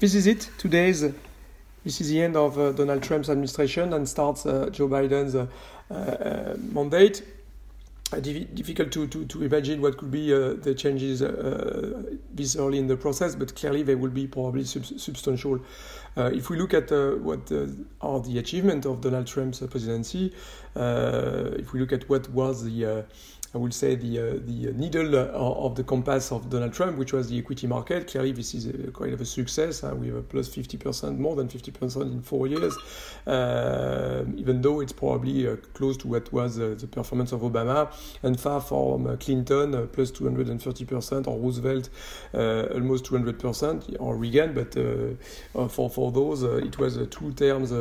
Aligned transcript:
this 0.00 0.14
is 0.14 0.26
it. 0.26 0.48
Today's 0.56 1.02
this 1.84 2.00
is 2.00 2.08
the 2.08 2.22
end 2.22 2.36
of 2.36 2.58
uh, 2.58 2.72
Donald 2.72 3.02
Trump's 3.02 3.28
administration 3.28 3.92
and 3.92 4.08
starts 4.08 4.44
uh, 4.46 4.68
Joe 4.70 4.88
Biden's 4.88 5.34
uh, 5.34 5.46
uh 5.90 6.56
mandate. 6.72 7.22
Uh, 8.12 8.18
difficult 8.18 8.90
to, 8.90 9.06
to, 9.06 9.24
to, 9.26 9.44
imagine 9.44 9.80
what 9.80 9.96
could 9.96 10.10
be 10.10 10.34
uh, 10.34 10.54
the 10.54 10.74
changes 10.74 11.20
this 11.20 12.56
early 12.56 12.78
in 12.78 12.88
the 12.88 12.96
process, 12.96 13.36
but 13.36 13.54
clearly 13.54 13.84
they 13.84 13.94
will 13.94 14.10
be 14.10 14.26
probably 14.26 14.64
sub 14.64 14.84
substantial. 14.84 15.60
if 16.16 16.50
we 16.50 16.56
look 16.56 16.74
at 16.74 16.90
what 17.20 17.52
are 18.00 18.20
the 18.20 18.38
achievements 18.38 18.84
of 18.84 19.00
Donald 19.00 19.28
Trump's 19.28 19.60
presidency, 19.60 20.34
if 20.74 21.72
we 21.72 21.78
look 21.78 21.92
at 21.92 22.08
what 22.08 22.28
was 22.30 22.64
the 22.64 23.04
I 23.52 23.58
would 23.58 23.74
say, 23.74 23.96
the, 23.96 24.18
uh, 24.18 24.32
the 24.44 24.72
needle 24.74 25.16
uh, 25.16 25.26
of 25.32 25.74
the 25.74 25.82
compass 25.82 26.30
of 26.30 26.48
Donald 26.48 26.72
Trump, 26.72 26.96
which 26.96 27.12
was 27.12 27.30
the 27.30 27.38
equity 27.38 27.66
market. 27.66 28.06
Clearly, 28.06 28.30
this 28.30 28.54
is 28.54 28.66
a, 28.66 28.92
quite 28.92 29.12
of 29.12 29.20
a 29.20 29.24
success. 29.24 29.82
Uh, 29.82 29.92
we 29.92 30.06
have 30.06 30.16
a 30.16 30.22
plus 30.22 30.48
50%, 30.48 31.18
more 31.18 31.34
than 31.34 31.48
50% 31.48 32.02
in 32.02 32.22
four 32.22 32.46
years, 32.46 32.76
uh, 33.26 34.24
even 34.36 34.62
though 34.62 34.80
it's 34.80 34.92
probably 34.92 35.48
uh, 35.48 35.56
close 35.74 35.96
to 35.96 36.06
what 36.06 36.32
was 36.32 36.60
uh, 36.60 36.76
the 36.78 36.86
performance 36.86 37.32
of 37.32 37.40
Obama 37.40 37.92
and 38.22 38.38
far 38.38 38.60
from 38.60 39.16
Clinton, 39.18 39.88
plus 39.88 40.12
230%, 40.12 41.26
or 41.26 41.38
Roosevelt, 41.40 41.88
almost 42.32 43.04
200%, 43.06 43.96
or 43.98 44.16
Reagan. 44.16 44.54
But 44.54 44.74
for, 45.72 45.90
for 45.90 46.12
those, 46.12 46.44
it 46.44 46.78
was 46.78 46.96
a 46.96 47.06
two 47.06 47.32
terms 47.32 47.72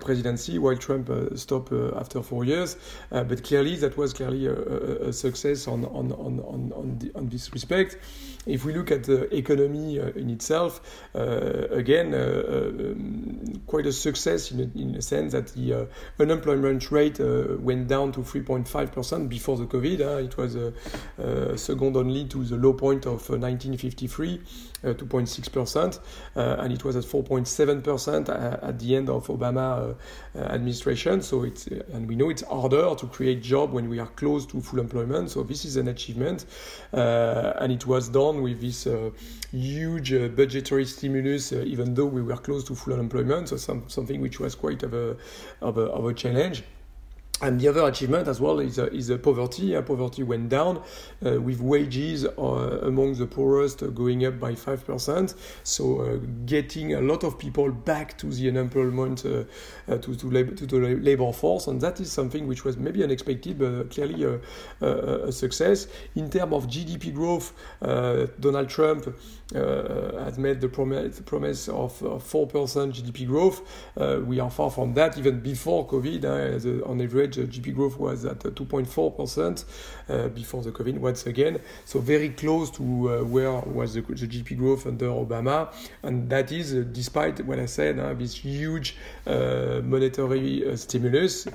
presidency, 0.00 0.58
while 0.58 0.76
Trump 0.76 1.10
stopped 1.36 1.72
after 1.72 2.22
four 2.22 2.44
years. 2.44 2.76
but 3.10 3.44
clearly, 3.44 3.76
that 3.76 3.96
was 3.96 4.12
clearly 4.12 4.46
a 4.46 4.95
a 4.95 4.95
success 5.12 5.68
on, 5.68 5.84
on, 5.86 6.12
on, 6.12 6.40
on, 6.40 6.72
on, 6.74 6.98
the, 6.98 7.10
on, 7.14 7.28
this 7.28 7.52
respect. 7.52 7.98
If 8.46 8.64
we 8.64 8.74
look 8.74 8.92
at 8.92 9.04
the 9.04 9.34
economy 9.34 9.98
uh, 9.98 10.08
in 10.10 10.30
itself, 10.30 10.80
uh, 11.14 11.66
again, 11.70 12.14
um, 12.14 13.62
quite 13.66 13.86
a 13.86 13.92
success 13.92 14.52
in 14.52 14.60
a, 14.60 14.80
in 14.80 14.94
a 14.94 15.02
sense 15.02 15.32
that 15.32 15.48
the 15.48 15.74
uh, 15.74 15.84
unemployment 16.20 16.90
rate 16.92 17.18
went 17.18 17.88
down 17.88 18.12
to 18.12 18.20
3.5% 18.20 19.28
before 19.28 19.56
the 19.56 19.66
COVID. 19.66 20.24
it 20.24 20.36
was 20.36 21.60
second 21.60 21.96
only 21.96 22.26
to 22.26 22.44
the 22.44 22.56
low 22.56 22.72
point 22.72 23.06
of 23.06 23.28
1953, 23.28 24.38
2.6%, 24.84 25.98
and 26.36 26.72
it 26.72 26.84
was 26.84 26.96
at 26.96 27.04
4.7% 27.04 28.62
at 28.62 28.78
the 28.78 28.96
end 28.96 29.10
of 29.10 29.26
Obama 29.26 29.96
administration. 30.36 31.20
So 31.22 31.42
it's 31.42 31.66
and 31.66 32.08
we 32.08 32.14
know 32.14 32.30
it's 32.30 32.42
harder 32.42 32.94
to 32.94 33.06
create 33.06 33.42
job 33.42 33.72
when 33.72 33.88
we 33.88 33.98
are 33.98 34.06
close 34.06 34.46
to 34.46 34.60
full 34.60 34.80
employment. 34.86 35.30
So 35.30 35.42
this 35.42 35.64
is 35.64 35.76
an 35.76 35.88
achievement, 35.88 36.46
uh, 36.92 37.60
and 37.60 37.72
it 37.72 37.84
was 37.86 38.08
done 38.08 38.36
with 38.46 38.60
this 38.60 38.86
uh, 38.86 39.10
huge 39.50 40.12
uh, 40.12 40.28
budgetary 40.40 40.86
stimulus, 40.86 41.52
even 41.52 41.94
though 41.94 42.10
we 42.16 42.22
were 42.22 42.40
close 42.46 42.64
to 42.68 42.74
full 42.74 42.94
unemployment. 42.94 43.48
So 43.48 43.56
some, 43.56 43.82
something 43.88 44.20
which 44.20 44.38
was 44.40 44.54
quite 44.54 44.82
of 44.82 44.92
a, 44.94 45.16
of 45.60 45.78
a, 45.78 45.86
of 45.98 46.04
a 46.06 46.14
challenge. 46.14 46.62
And 47.42 47.60
the 47.60 47.68
other 47.68 47.86
achievement 47.86 48.28
as 48.28 48.40
well 48.40 48.60
is, 48.60 48.78
uh, 48.78 48.86
is 48.86 49.10
uh, 49.10 49.18
poverty. 49.18 49.76
Uh, 49.76 49.82
poverty 49.82 50.22
went 50.22 50.48
down 50.48 50.82
uh, 51.24 51.38
with 51.38 51.60
wages 51.60 52.24
uh, 52.24 52.30
among 52.82 53.16
the 53.16 53.26
poorest 53.26 53.80
going 53.94 54.24
up 54.24 54.40
by 54.40 54.52
5%. 54.52 55.34
So 55.62 56.00
uh, 56.00 56.16
getting 56.46 56.94
a 56.94 57.00
lot 57.02 57.24
of 57.24 57.38
people 57.38 57.70
back 57.70 58.16
to 58.18 58.28
the 58.28 58.48
unemployment, 58.48 59.18
to, 59.18 59.46
to, 59.86 60.30
labor, 60.30 60.54
to 60.54 60.66
the 60.66 60.78
labor 60.78 61.30
force. 61.30 61.66
And 61.66 61.78
that 61.82 62.00
is 62.00 62.10
something 62.10 62.46
which 62.46 62.64
was 62.64 62.78
maybe 62.78 63.04
unexpected, 63.04 63.58
but 63.58 63.90
clearly 63.90 64.24
a, 64.80 64.86
a, 64.86 65.30
success. 65.30 65.88
In 66.14 66.30
terms 66.30 66.54
of 66.54 66.66
GDP 66.68 67.12
growth, 67.12 67.52
Donald 68.40 68.70
Trump 68.70 69.14
has 69.52 70.38
made 70.38 70.60
the 70.62 70.68
promise, 70.68 71.20
promise 71.20 71.68
of 71.68 71.92
4% 72.00 72.50
GDP 72.50 73.26
growth. 73.26 73.60
we 74.26 74.40
are 74.40 74.50
far 74.50 74.70
from 74.70 74.94
that 74.94 75.18
even 75.18 75.40
before 75.40 75.86
COVID. 75.86 76.86
on 76.86 77.00
average, 77.00 77.25
average 77.26 77.38
uh, 77.38 77.42
GDP 77.42 77.74
growth 77.74 77.98
was 77.98 78.24
at 78.24 78.44
uh, 78.44 78.50
2.4% 78.50 79.64
uh, 80.08 80.28
before 80.28 80.62
the 80.62 80.70
COVID 80.70 80.98
once 80.98 81.26
again. 81.26 81.60
So 81.84 82.00
very 82.00 82.30
close 82.30 82.70
to 82.72 82.82
uh, 82.82 83.24
where 83.24 83.52
was 83.60 83.94
the, 83.94 84.00
the, 84.02 84.26
GDP 84.26 84.56
growth 84.56 84.86
under 84.86 85.08
Obama. 85.08 85.72
And 86.02 86.28
that 86.30 86.52
is 86.52 86.74
uh, 86.74 86.84
despite 86.92 87.44
what 87.44 87.58
I 87.58 87.66
said, 87.66 87.98
uh, 87.98 88.14
this 88.14 88.34
huge 88.34 88.96
monetary 89.26 90.76
stimulus, 90.76 91.46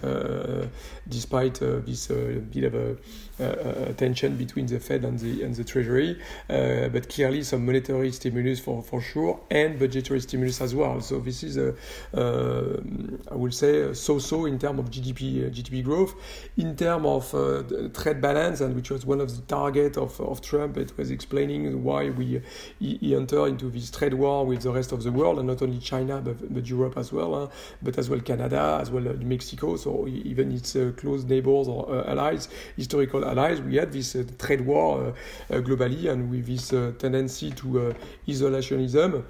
despite 1.08 1.56
this 1.60 2.08
bit 2.08 2.66
of 2.66 2.76
a 2.76 2.98
uh, 3.42 3.92
tension 3.94 4.38
between 4.38 4.68
the 4.68 4.80
Fed 4.80 5.04
and 5.04 5.18
the 5.18 5.44
and 5.44 5.56
the 5.56 5.64
Treasury, 5.64 6.20
uh, 6.50 6.90
but 6.90 7.10
clearly 7.10 7.44
some 7.44 7.66
monetary 7.66 8.12
stimulus 8.12 8.60
for 8.60 8.84
for 8.84 9.02
sure 9.02 9.40
and 9.50 9.80
budgetary 9.80 10.20
stimulus 10.20 10.62
as 10.62 10.76
well. 10.76 11.02
So 11.02 11.20
this 11.20 11.44
is 11.44 11.58
um, 11.58 13.20
I 13.32 13.36
would 13.36 13.54
say 13.54 13.94
so-so 13.94 14.46
in 14.46 14.60
terms 14.60 14.80
of 14.80 14.92
GDP 14.92 15.52
GDP 15.62 15.84
growth. 15.84 16.16
In 16.58 16.76
terms 16.76 17.06
of 17.06 17.36
uh, 17.36 17.90
trade 17.90 18.22
balance, 18.22 18.62
and 18.62 18.76
which 18.76 18.90
was 18.90 19.06
one 19.06 19.22
of 19.22 19.36
the 19.36 19.42
target 19.44 19.98
of, 19.98 20.20
of 20.22 20.42
Trump, 20.42 20.78
it 20.78 20.98
was 20.98 21.12
explaining 21.12 21.84
why 21.84 22.10
we 22.10 22.42
he, 22.80 22.98
he 22.98 23.16
entered 23.16 23.48
into 23.48 23.70
this 23.70 23.92
trade 23.92 24.14
war 24.14 24.46
with 24.46 24.62
the 24.62 24.72
rest 24.72 24.92
of 24.92 25.04
the 25.04 25.12
world, 25.12 25.40
and 25.40 25.48
not 25.48 25.62
only 25.62 25.80
China 25.80 26.22
but, 26.22 26.54
but 26.54 26.68
Europe 26.68 26.98
as 26.98 27.12
well, 27.12 27.34
huh? 27.36 27.48
but 27.82 27.98
as 27.98 28.10
well 28.10 28.20
Canada, 28.20 28.80
as 28.82 28.90
well 28.92 29.04
Mexico, 29.22 29.76
so 29.76 30.08
even 30.08 30.52
its 30.52 30.76
uh, 30.76 30.92
close 30.98 31.24
neighbors 31.24 31.68
or 31.68 31.90
uh, 31.90 32.12
allies, 32.12 32.48
historical 32.76 33.26
allies. 33.26 33.62
We 33.62 33.76
had 33.76 33.92
this 33.92 34.16
uh, 34.16 34.24
trade 34.38 34.62
war 34.62 35.14
uh, 35.50 35.54
globally, 35.56 36.10
and 36.12 36.30
with 36.30 36.46
this 36.46 36.70
tendency 36.98 37.52
to 37.52 37.96
isolationism, 38.28 39.24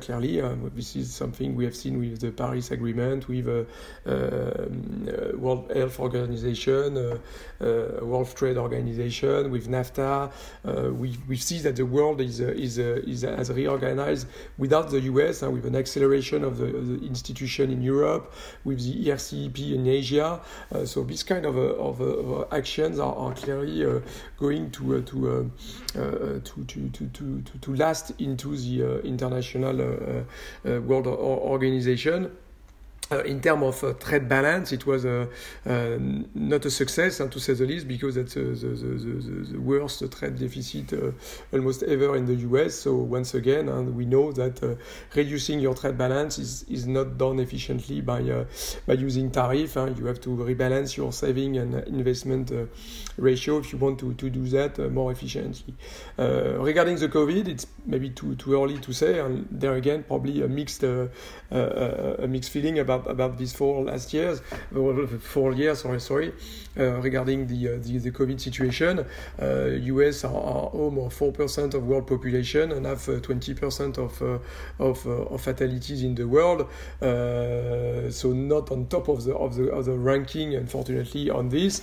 clearly, 0.00 0.40
this 0.74 0.96
is 0.96 1.14
something 1.14 1.54
we 1.54 1.64
have 1.64 1.76
seen 1.76 1.98
with 1.98 2.20
the 2.20 2.30
Paris 2.30 2.70
Agreement, 2.70 3.28
with 3.28 3.48
um, 4.06 5.06
World 5.38 5.65
Health 5.74 6.00
Organization, 6.00 6.96
uh, 6.96 7.18
uh, 7.60 8.04
World 8.04 8.34
Trade 8.34 8.56
Organization, 8.56 9.50
with 9.50 9.68
NAFTA. 9.68 10.30
Uh, 10.64 10.92
we, 10.92 11.16
we 11.28 11.36
see 11.36 11.58
that 11.60 11.76
the 11.76 11.86
world 11.86 12.20
is, 12.20 12.40
uh, 12.40 12.46
is, 12.48 12.78
uh, 12.78 13.00
is 13.06 13.22
has 13.22 13.50
reorganized 13.50 14.26
without 14.58 14.90
the 14.90 15.00
US 15.00 15.42
and 15.42 15.50
uh, 15.50 15.52
with 15.52 15.66
an 15.66 15.76
acceleration 15.76 16.44
of 16.44 16.58
the, 16.58 16.66
the, 16.66 17.06
institution 17.06 17.70
in 17.70 17.82
Europe, 17.82 18.32
with 18.64 18.80
the 18.80 19.10
RCEP 19.10 19.74
in 19.74 19.86
Asia. 19.86 20.40
so 20.84 21.04
this 21.04 21.22
kind 21.22 21.46
of, 21.46 21.56
of, 21.56 22.00
of 22.00 22.52
actions 22.52 22.98
are, 22.98 23.14
are 23.14 23.34
clearly 23.34 24.02
going 24.38 24.70
to, 24.70 24.96
um, 24.96 25.52
to, 25.94 26.64
to, 26.66 26.88
to, 26.90 27.06
to, 27.08 27.42
to, 27.42 27.58
to 27.60 27.74
last 27.76 28.12
into 28.18 28.56
the 28.56 29.00
international 29.02 29.76
world 30.64 31.06
organization. 31.06 32.30
Uh, 33.08 33.22
in 33.22 33.40
terms 33.40 33.62
of 33.62 33.84
uh, 33.84 33.92
trade 34.00 34.28
balance, 34.28 34.72
it 34.72 34.84
was 34.84 35.04
uh, 35.04 35.26
uh 35.64 35.96
not 36.34 36.64
a 36.64 36.70
success, 36.70 37.18
to 37.18 37.38
say 37.38 37.54
the 37.54 37.64
least, 37.64 37.86
because 37.86 38.16
it's 38.16 38.36
uh, 38.36 38.40
the, 38.40 38.50
the, 38.50 39.52
the, 39.52 39.60
worst 39.60 40.02
trade 40.10 40.36
deficit 40.36 40.92
uh, 40.92 41.12
almost 41.52 41.84
ever 41.84 42.16
in 42.16 42.26
the 42.26 42.34
US. 42.34 42.74
So 42.74 42.96
once 42.96 43.34
again, 43.34 43.94
we 43.94 44.06
know 44.06 44.32
that 44.32 44.78
reducing 45.14 45.60
your 45.60 45.74
trade 45.74 45.96
balance 45.96 46.40
is, 46.40 46.64
is 46.64 46.88
not 46.88 47.16
done 47.16 47.38
efficiently 47.38 48.00
by 48.00 48.22
by 48.86 48.94
using 48.94 49.30
tariff. 49.30 49.76
you 49.76 50.06
have 50.06 50.20
to 50.22 50.30
rebalance 50.30 50.96
your 50.96 51.12
saving 51.12 51.58
and 51.58 51.74
investment 51.86 52.50
ratio 53.18 53.58
if 53.58 53.72
you 53.72 53.78
want 53.78 54.00
to, 54.00 54.14
to 54.14 54.30
do 54.30 54.44
that 54.48 54.78
more 54.90 55.12
efficiently. 55.12 55.74
regarding 56.18 56.96
the 56.96 57.08
COVID, 57.08 57.46
it's 57.46 57.66
maybe 57.86 58.10
too 58.10 58.34
too 58.34 58.60
early 58.60 58.78
to 58.78 58.92
say, 58.92 59.20
and 59.20 59.46
there 59.50 59.74
again, 59.74 60.02
probably 60.02 60.42
a 60.42 60.48
mixed 60.48 60.82
a 60.82 61.08
mixed 62.28 62.50
feeling 62.50 62.80
about 62.80 62.95
about 63.04 63.26
about 63.26 63.38
these 63.38 63.52
four 63.52 63.84
last 63.84 64.12
years, 64.12 64.40
four 65.20 65.52
years, 65.52 65.80
sorry, 65.80 66.00
sorry, 66.00 66.32
uh, 66.78 67.00
regarding 67.00 67.46
the, 67.46 67.68
uh, 67.68 67.78
the, 67.80 67.98
the 67.98 68.10
COVID 68.10 68.40
situation. 68.40 69.04
US 69.38 70.24
uh, 70.24 70.28
are, 70.28 70.34
are 70.34 70.70
home 70.70 70.98
of 70.98 71.12
four 71.12 71.32
percent 71.32 71.74
of 71.74 71.86
world 71.86 72.06
population 72.06 72.72
and 72.72 72.86
have 72.86 73.04
twenty 73.22 73.54
percent 73.54 73.98
of 73.98 74.20
of, 74.78 75.06
of 75.06 75.40
fatalities 75.40 76.02
in 76.02 76.14
the 76.14 76.26
world. 76.26 76.68
so 77.00 78.32
not 78.32 78.70
on 78.70 78.86
top 78.86 79.08
of 79.08 79.24
the 79.24 79.34
of 79.34 79.56
the 79.56 79.70
of 79.70 79.84
the 79.84 79.92
ranking, 79.92 80.54
unfortunately, 80.54 81.30
on 81.30 81.48
this. 81.48 81.82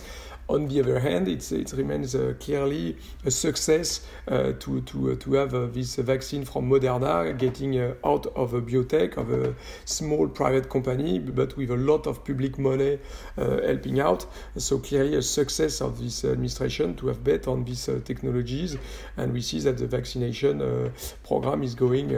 On 0.50 0.68
the 0.68 0.80
other 0.82 1.00
hand, 1.00 1.28
it 1.28 1.74
remains 1.76 2.16
uh, 2.16 2.34
clearly 2.40 2.98
a 3.26 3.32
success 3.32 4.06
uh, 4.28 4.54
to, 4.60 4.82
to, 4.82 5.12
uh, 5.12 5.16
to 5.16 5.34
have 5.34 5.74
this 5.74 5.96
vaccine 5.96 6.46
from 6.46 6.70
Moderna 6.70 7.38
getting 7.38 7.80
out 8.04 8.26
of 8.36 8.54
a 8.54 8.62
biotech, 8.62 9.18
of 9.18 9.32
a 9.32 9.56
small 9.86 10.28
private 10.28 10.70
company, 10.70 11.20
but 11.20 11.56
with 11.58 11.72
a 11.72 11.78
lot 11.78 12.08
of 12.08 12.24
public 12.26 12.60
money 12.60 13.00
helping 13.36 14.00
out. 14.00 14.26
So 14.58 14.80
clearly 14.80 15.16
a 15.16 15.22
success 15.22 15.82
of 15.82 16.00
this 16.00 16.26
administration 16.26 16.96
to 16.98 17.08
have 17.08 17.24
bet 17.24 17.48
on 17.48 17.64
these 17.64 17.86
technologies. 18.04 18.78
And 19.18 19.34
we 19.34 19.42
see 19.42 19.60
that 19.62 19.78
the 19.78 19.88
vaccination 19.88 20.92
program 21.24 21.64
is 21.64 21.76
going 21.76 22.14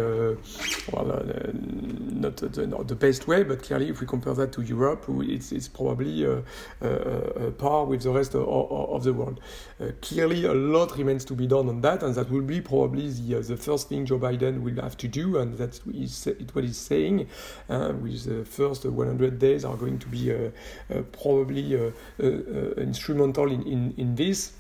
well, 0.92 1.12
uh, 1.12 1.51
not 1.54 2.38
the, 2.38 2.68
not 2.68 2.88
the, 2.88 2.95
best 2.95 3.27
way, 3.27 3.44
but 3.44 3.62
clearly, 3.63 3.89
if 3.89 4.01
we 4.01 4.07
compare 4.07 4.33
that 4.33 4.51
to 4.54 4.62
Europe, 4.62 5.06
it's, 5.07 5.51
it's 5.51 5.68
probably 5.68 6.25
uh, 6.25 6.42
uh, 6.81 6.86
uh 6.86 7.51
par 7.51 7.86
with 7.86 8.04
the 8.04 8.12
rest 8.16 8.36
of, 8.36 8.48
of 8.48 9.04
the 9.04 9.14
world. 9.14 9.40
Uh, 9.80 9.88
clearly, 10.02 10.46
a 10.46 10.54
lot 10.54 10.98
remains 10.98 11.26
to 11.26 11.34
be 11.34 11.48
done 11.48 11.70
on 11.70 11.82
that, 11.82 12.04
and 12.04 12.16
that 12.16 12.30
will 12.30 12.42
be 12.42 12.62
probably 12.62 13.10
the, 13.10 13.38
uh, 13.38 13.42
the 13.42 13.58
first 13.58 13.90
thing 13.90 14.06
Joe 14.06 14.20
Biden 14.20 14.62
will 14.62 14.82
have 14.82 14.98
to 14.98 15.08
do, 15.08 15.38
and 15.38 15.58
that's 15.58 15.86
what 15.86 16.64
he's 16.64 16.78
saying. 16.78 17.28
Uh, 17.70 17.94
with 18.02 18.26
the 18.26 18.46
first 18.46 18.86
uh, 18.86 18.92
100 18.92 19.40
days 19.40 19.66
are 19.66 19.76
going 19.76 20.00
to 20.00 20.08
be 20.08 20.34
probably 21.12 21.94
instrumental 22.78 23.52
in, 23.52 23.64
in, 23.64 23.94
in 23.98 24.16
this. 24.16 24.54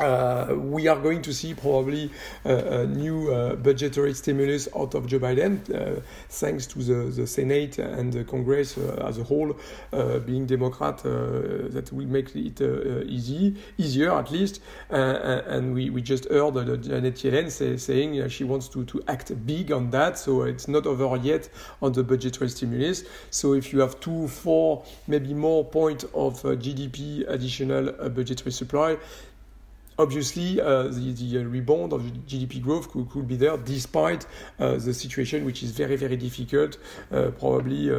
Uh, 0.00 0.54
we 0.56 0.88
are 0.88 0.98
going 0.98 1.20
to 1.22 1.32
see 1.32 1.54
probably 1.54 2.10
a 2.44 2.86
new 2.86 3.32
uh, 3.32 3.54
budgetary 3.56 4.14
stimulus 4.14 4.66
out 4.74 4.94
of 4.94 5.06
Joe 5.06 5.18
Biden, 5.18 5.60
uh, 5.70 6.00
thanks 6.28 6.66
to 6.66 6.78
the, 6.78 7.10
the 7.10 7.26
Senate 7.26 7.78
and 7.78 8.12
the 8.12 8.24
Congress 8.24 8.78
uh, 8.78 9.04
as 9.06 9.18
a 9.18 9.24
whole 9.24 9.54
uh, 9.92 10.18
being 10.20 10.46
Democrat. 10.46 10.98
that 10.98 11.90
will 11.92 12.06
make 12.06 12.34
it 12.34 12.60
easy, 13.06 13.54
easier 13.78 14.12
at 14.12 14.30
least. 14.30 14.60
and 14.90 15.74
we, 15.74 15.90
we 15.90 16.00
just 16.00 16.28
heard 16.28 16.54
Janet 16.82 17.16
Yellen 17.16 17.50
say, 17.50 17.76
saying 17.76 18.28
she 18.28 18.44
wants 18.44 18.68
to, 18.68 18.84
to 18.86 19.02
act 19.08 19.46
big 19.46 19.72
on 19.72 19.90
that. 19.90 20.18
So 20.18 20.42
it's 20.42 20.68
not 20.68 20.86
over 20.86 21.16
yet 21.16 21.48
on 21.80 21.92
the 21.92 22.02
budgetary 22.02 22.48
stimulus. 22.48 23.04
So 23.30 23.52
if 23.52 23.72
you 23.72 23.80
have 23.80 24.00
two, 24.00 24.28
four, 24.28 24.84
maybe 25.06 25.34
more 25.34 25.64
point 25.64 26.04
of 26.14 26.42
GDP 26.42 27.28
additional 27.28 27.92
budgetary 28.08 28.52
supply, 28.52 28.96
obviously 30.02 30.60
uh, 30.60 30.84
the, 30.84 31.12
the 31.12 31.38
uh, 31.38 31.44
rebound 31.44 31.92
of 31.92 32.02
GDP 32.26 32.60
growth 32.60 32.90
could, 32.90 33.08
could 33.08 33.28
be 33.28 33.36
there 33.36 33.56
despite 33.56 34.26
uh, 34.58 34.72
the 34.72 34.92
situation 34.92 35.44
which 35.44 35.62
is 35.62 35.70
very 35.70 35.96
very 35.96 36.16
difficult 36.16 36.78
uh, 37.12 37.30
probably 37.38 37.90
uh, 37.90 37.96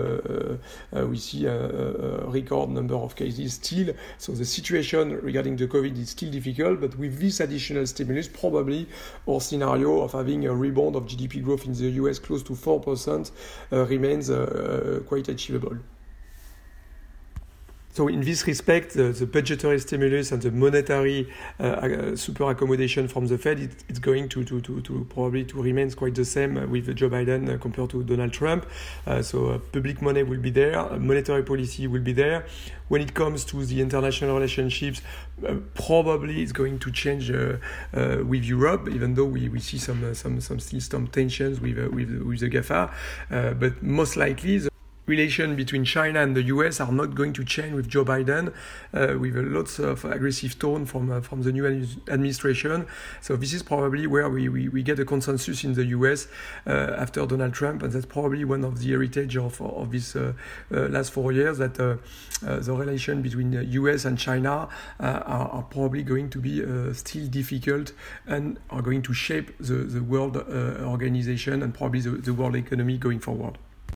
uh, 0.95 1.07
we 1.07 1.17
see 1.17 1.45
a, 1.45 1.55
a, 1.55 2.29
record 2.29 2.69
number 2.69 2.95
of 2.95 3.15
cases 3.15 3.53
still 3.53 3.93
so 4.17 4.33
the 4.33 4.45
situation 4.45 5.19
regarding 5.21 5.55
the 5.55 5.67
COVID 5.67 5.97
is 5.97 6.09
still 6.09 6.31
difficult 6.31 6.81
but 6.81 6.97
with 6.97 7.19
this 7.19 7.39
additional 7.39 7.85
stimulus 7.87 8.27
probably 8.27 8.87
our 9.27 9.39
scenario 9.39 10.01
of 10.01 10.11
having 10.11 10.45
a 10.45 10.53
rebound 10.53 10.95
of 10.95 11.05
GDP 11.05 11.43
growth 11.43 11.65
in 11.65 11.73
the 11.73 11.89
US 12.01 12.19
close 12.19 12.43
to 12.43 12.53
4% 12.53 13.31
remains 13.71 14.29
quite 15.07 15.29
achievable. 15.29 15.77
So 17.93 18.07
in 18.07 18.21
this 18.21 18.47
respect, 18.47 18.95
the, 18.95 19.09
the, 19.09 19.27
budgetary 19.27 19.79
stimulus 19.79 20.31
and 20.31 20.41
the 20.41 20.49
monetary 20.49 21.31
uh, 21.59 21.63
uh, 21.63 22.15
super 22.15 22.49
accommodation 22.49 23.07
from 23.07 23.27
the 23.27 23.37
Fed, 23.37 23.59
it, 23.59 23.71
it's 23.87 23.99
going 23.99 24.29
to, 24.29 24.43
to, 24.43 24.61
to, 24.61 24.81
to, 24.81 25.05
probably 25.11 25.45
to 25.45 25.61
remain 25.61 25.91
quite 25.91 26.15
the 26.15 26.25
same 26.25 26.71
with 26.71 26.95
Joe 26.95 27.11
Biden 27.11 27.61
compared 27.61 27.91
to 27.91 28.01
Donald 28.03 28.33
Trump. 28.33 28.65
Uh, 29.05 29.21
so 29.21 29.49
uh, 29.49 29.59
public 29.59 30.01
money 30.01 30.23
will 30.23 30.39
be 30.39 30.49
there, 30.49 30.83
monetary 30.97 31.43
policy 31.43 31.85
will 31.85 32.01
be 32.01 32.13
there. 32.13 32.47
When 32.87 32.99
it 32.99 33.13
comes 33.13 33.45
to 33.45 33.63
the 33.63 33.79
international 33.79 34.33
relationships, 34.33 35.03
uh, 35.47 35.57
probably 35.75 36.41
it's 36.41 36.51
going 36.51 36.79
to 36.79 36.91
change 36.91 37.29
uh, 37.29 37.57
with 38.25 38.43
Europe, 38.43 38.89
even 38.91 39.13
though 39.13 39.25
we, 39.25 39.49
we 39.49 39.59
see 39.59 39.77
some 39.77 40.13
some 40.15 40.41
some 40.41 40.59
still 40.59 40.81
some 40.81 41.07
tensions 41.07 41.61
with 41.61 41.77
with, 41.93 42.09
with 42.23 42.39
the 42.39 42.49
GAFA. 42.49 42.91
but 43.59 43.83
most 43.83 44.17
likely. 44.17 44.57
The 44.57 44.72
relation 45.05 45.55
between 45.55 45.83
China 45.83 46.21
and 46.21 46.35
the 46.35 46.43
US 46.43 46.79
are 46.79 46.91
not 46.91 47.15
going 47.15 47.33
to 47.33 47.43
change 47.43 47.73
with 47.73 47.87
Joe 47.87 48.05
Biden, 48.05 48.53
uh, 48.93 49.17
with 49.19 49.35
lots 49.35 49.79
of 49.79 50.05
aggressive 50.05 50.57
tone 50.57 50.85
from 50.85 51.11
uh, 51.11 51.21
from 51.21 51.41
the 51.43 51.51
new 51.51 51.65
administration. 52.07 52.85
So 53.21 53.35
this 53.35 53.53
is 53.53 53.63
probably 53.63 54.07
where 54.07 54.29
we, 54.29 54.49
we, 54.49 54.69
we 54.69 54.83
get 54.83 54.99
a 54.99 55.05
consensus 55.05 55.63
in 55.63 55.73
the 55.73 55.85
US 55.85 56.27
uh, 56.65 56.95
after 56.97 57.25
Donald 57.25 57.53
Trump, 57.53 57.83
and 57.83 57.91
that's 57.91 58.05
probably 58.05 58.45
one 58.45 58.63
of 58.63 58.79
the 58.79 58.89
heritage 58.89 59.35
of 59.37 59.61
of 59.61 59.91
this 59.91 60.15
uh, 60.15 60.33
uh, 60.73 60.87
last 60.87 61.11
four 61.11 61.31
years 61.31 61.57
that 61.57 61.79
uh, 61.79 61.97
the 62.41 62.73
relation 62.73 63.21
between 63.21 63.51
the 63.51 63.65
US 63.65 64.05
and 64.05 64.17
China 64.17 64.69
are, 64.99 65.23
are, 65.23 65.63
probably 65.63 66.03
going 66.03 66.29
to 66.29 66.39
be 66.39 66.61
still 66.93 67.27
difficult 67.27 67.93
and 68.27 68.59
are 68.69 68.81
going 68.81 69.01
to 69.01 69.13
shape 69.13 69.57
the 69.59 69.75
the 69.75 70.03
world 70.03 70.37
organization 70.37 71.63
and 71.63 71.73
probably 71.73 72.01
the, 72.01 72.11
the 72.11 72.33
world 72.33 72.55
economy 72.55 72.97
going 72.97 73.19
forward. 73.19 73.57